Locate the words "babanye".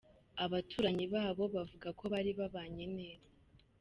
2.39-2.85